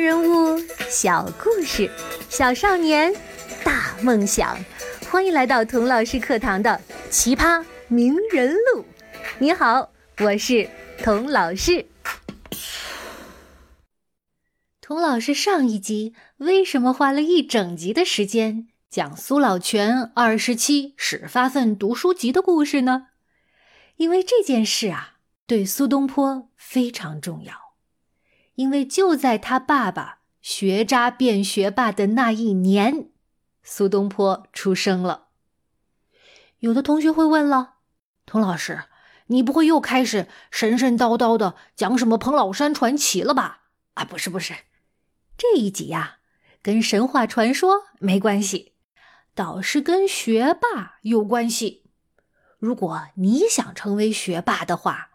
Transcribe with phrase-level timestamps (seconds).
[0.00, 0.56] 人物
[0.88, 1.90] 小故事，
[2.30, 3.12] 小少年
[3.64, 4.56] 大梦想。
[5.10, 8.82] 欢迎来到童老师课堂的《奇葩名人录》。
[9.40, 9.90] 你好，
[10.20, 10.70] 我是
[11.02, 11.84] 童老师。
[14.80, 23.08] 童老师上一集为什么花了一整集的时间讲苏老泉二十七始发奋读书集的故事呢？
[23.96, 25.14] 因为这件事啊，
[25.46, 27.67] 对苏东坡非常重要。
[28.58, 33.10] 因为就在他爸爸学渣变学霸的那一年，
[33.62, 35.28] 苏东坡出生了。
[36.58, 37.74] 有的同学会问了
[38.26, 38.86] ：“童老师，
[39.28, 44.54] 你不会又开始神神叨叨的讲什么彭老山传奇了吧？”啊，不是不是，
[45.36, 46.18] 这一集呀，
[46.60, 48.72] 跟神话传说没关系，
[49.36, 51.84] 倒是跟学霸有关系。
[52.58, 55.10] 如果你想成为学霸的话，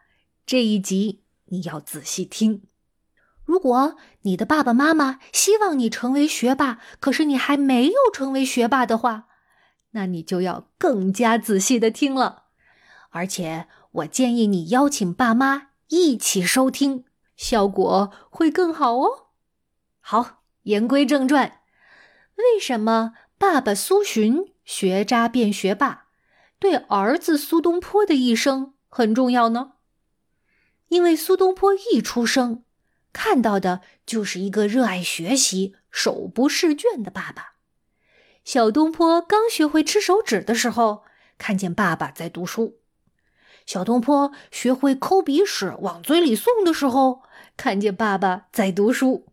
[0.45, 2.63] 这一集你要仔细听。
[3.45, 9.25] 如果你的爸爸妈妈希望你成为学霸，可是你还没有成为学霸的话，
[9.91, 12.45] 那你就要更加仔细的听了。
[13.09, 17.03] 而且，我建议你邀请爸妈一起收听，
[17.35, 19.27] 效果会更好哦。
[19.99, 21.59] 好，言归正传，
[22.35, 26.05] 为什么爸爸苏洵学渣变学霸，
[26.57, 29.73] 对儿子苏东坡的一生很重要呢？
[30.87, 32.63] 因为苏东坡一出生。
[33.13, 37.53] 看到的就是一个热爱学习、手不释卷的爸爸。
[38.43, 41.03] 小东坡刚学会吃手指的时候，
[41.37, 42.73] 看见爸爸在读书；
[43.65, 47.21] 小东坡学会抠鼻屎往嘴里送的时候，
[47.55, 49.27] 看见爸爸在读书；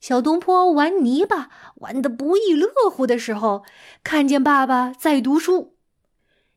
[0.00, 3.64] 小东坡玩泥巴玩得不亦乐乎的时候，
[4.02, 5.74] 看见爸爸在读书；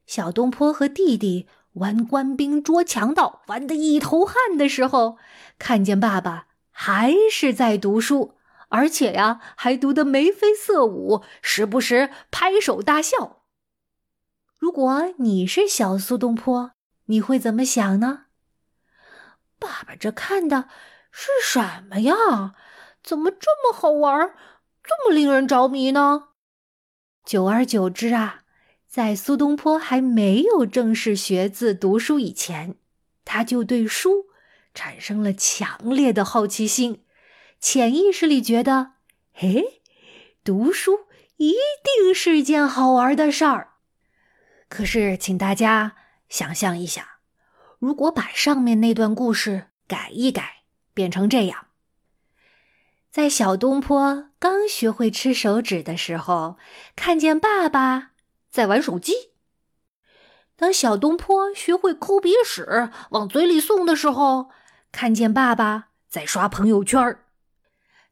[0.06, 1.48] 小东坡和弟弟。
[1.74, 5.18] 玩官兵捉强盗玩得一头汗的时候，
[5.58, 8.36] 看见爸爸还是在读书，
[8.70, 13.44] 而且呀，还读得眉飞色舞，时不时拍手大笑。
[14.58, 16.72] 如果你是小苏东坡，
[17.06, 18.26] 你会怎么想呢？
[19.60, 20.70] 爸爸这看的
[21.12, 22.56] 是什么呀？
[23.04, 24.34] 怎么这么好玩，
[24.84, 26.30] 这么令人着迷呢？
[27.26, 28.43] 久而久之啊。
[28.94, 32.76] 在苏东坡还没有正式学字读书以前，
[33.26, 34.28] 他就对书
[34.76, 37.04] 产生了强烈的好奇心，
[37.60, 38.92] 潜意识里觉得，
[39.38, 39.64] 哎，
[40.44, 43.70] 读书一定是件好玩的事儿。
[44.70, 45.96] 可是，请大家
[46.30, 47.18] 想象一下，
[47.80, 50.58] 如果把上面那段故事改一改，
[50.94, 51.66] 变成这样：
[53.10, 56.58] 在小东坡刚学会吃手指的时候，
[56.96, 58.12] 看见爸爸。
[58.54, 59.14] 在玩手机。
[60.56, 64.52] 当小东坡学会抠鼻屎往嘴里送的时候，
[64.92, 67.16] 看见爸爸在刷朋友圈儿；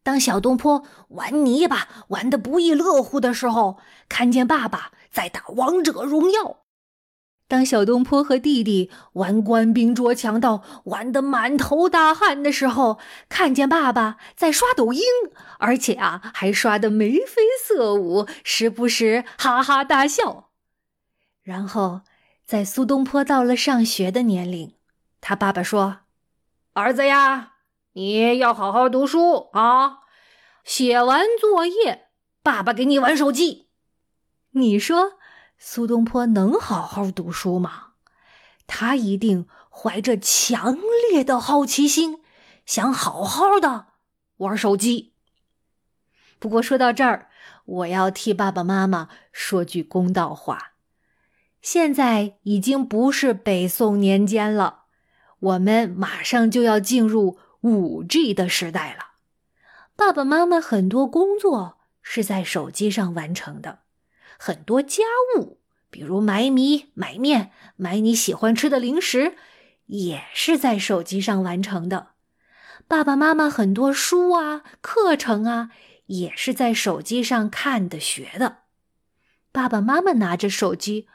[0.01, 3.77] 当小东坡玩泥巴玩得不亦乐乎的时候，
[4.09, 6.60] 看见爸爸在打王者荣耀；
[7.51, 12.97] 当小东坡和弟弟玩官兵捉强盗玩得满头大汗的时候，
[13.27, 15.01] 看见爸爸在刷抖音，
[15.59, 20.51] 而且啊还刷得眉飞色舞，时不时哈哈大笑。
[21.43, 22.03] 然后，
[22.45, 24.75] 在苏东坡到了上学的年龄，
[25.19, 25.97] 他爸爸说
[26.71, 27.55] ：“儿子呀，
[27.91, 30.03] 你要好好读书啊！
[30.63, 32.07] 写完作业，
[32.41, 33.67] 爸爸给你玩手机。”
[34.55, 35.13] 你说
[35.63, 37.89] 苏东坡能好好读书吗？
[38.65, 40.75] 他一定怀着强
[41.11, 42.19] 烈的好奇心，
[42.65, 43.85] 想好好的
[44.37, 45.13] 玩手机。
[46.39, 47.29] 不过说到这儿，
[47.65, 50.71] 我要替爸爸妈妈说句公道话。
[51.61, 54.85] 现在已经不是北宋年间了，
[55.39, 59.11] 我们马上就要进入五 G 的时代了。
[59.95, 63.81] 爸爸妈妈很多工作是在手机上完成的，
[64.43, 65.03] 很多家
[65.37, 65.59] 务，
[65.91, 69.35] 比如买米、买面、买你喜欢吃的零食，
[69.85, 72.13] 也是在手机上完成的。
[72.87, 75.69] 爸爸妈妈很多书啊、课程啊，
[76.07, 78.63] 也是在手机上看的、学的。
[79.51, 81.07] 爸爸妈妈拿着手机。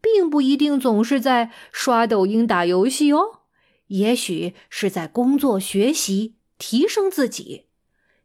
[0.00, 3.42] 并不一定总是在刷抖音、打游戏哦，
[3.86, 7.68] 也许是在工作、学习、提升自己，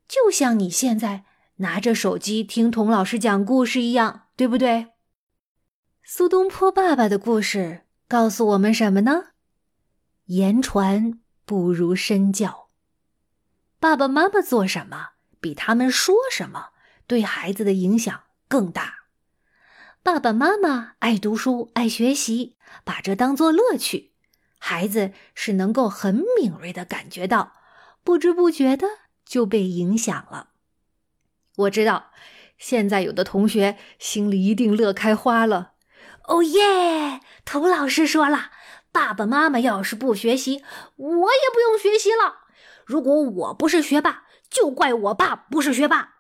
[0.08, 1.26] 就像你现在
[1.58, 4.94] 拿着手机听童老师讲故事一样，对不对？
[6.04, 9.32] 苏东坡爸爸的故事告诉我们什么呢？
[10.26, 12.70] 言传不如身教。
[13.80, 15.10] 爸爸妈妈做什么，
[15.42, 16.70] 比他们说什么
[17.08, 19.08] 对孩子的影响更大。
[20.04, 24.14] 爸爸妈妈爱读书、爱学习，把这当做乐趣，
[24.60, 27.54] 孩子是能够很敏锐的感觉到，
[28.04, 28.88] 不知不觉的
[29.26, 30.52] 就被影响了。
[31.56, 32.12] 我知道，
[32.58, 35.74] 现在有的同学心里一定乐开花了。
[36.28, 37.22] 哦耶！
[37.46, 38.52] 童老师说了，
[38.92, 40.64] 爸爸妈妈要是不学习，
[40.96, 42.48] 我也不用学习了。
[42.86, 46.16] 如果我不是学霸，就怪我爸不是学霸。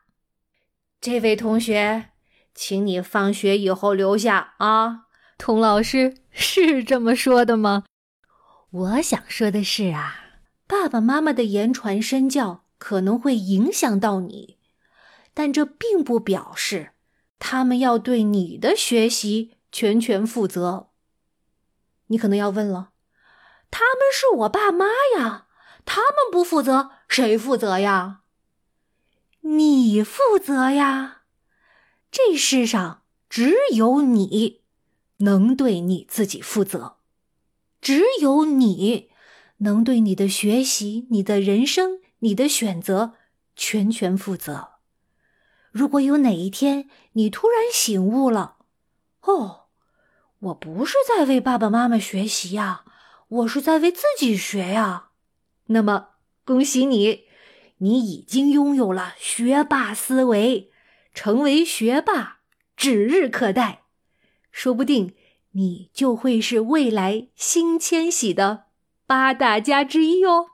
[1.01, 2.11] 这位同学，
[2.55, 5.07] 请你放学以后留下啊！
[5.37, 7.83] 童老师是这么说的吗？
[8.71, 10.15] 我想说的是啊，
[10.65, 14.56] 爸爸妈妈的言传身教可能会影响到你，
[15.37, 16.93] 但这并不表示
[17.37, 20.89] 他们要对你的学习全权负责。
[22.07, 22.89] 你可能要问了，
[23.69, 25.45] 他们是我爸妈呀，
[25.85, 28.21] 他们不负责，谁负责呀？
[29.41, 31.21] 你负责呀！
[32.09, 34.63] 这世上只有你
[35.17, 36.97] 能对你自己负责，
[37.79, 39.11] 只有你
[39.57, 43.13] 能对你的学习、你的人生、你的选择
[43.55, 44.76] 全权负责。
[45.77, 48.57] 如果有哪一天你突然醒悟了，
[49.21, 49.65] 哦，
[50.39, 52.83] 我不是在为爸爸妈妈学习呀，
[53.27, 55.09] 我是在为自己学呀，
[55.67, 56.09] 那么
[56.43, 57.27] 恭喜你。
[57.77, 60.71] 你已经拥有了学霸思维，
[61.13, 62.39] 成为学霸
[62.75, 63.83] 指日可待，
[64.51, 65.13] 说不定
[65.51, 68.65] 你就会是未来新迁徙的
[69.05, 70.47] 八大家之一哦。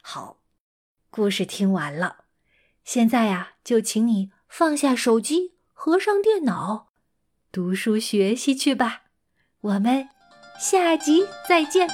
[0.00, 0.38] 好，
[1.10, 2.25] 故事听完了，
[2.86, 6.86] 现在呀，就请你放下手机，合上电脑，
[7.50, 9.02] 读书学习去吧。
[9.60, 10.08] 我们
[10.60, 11.88] 下集再见。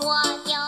[0.00, 0.61] 我要。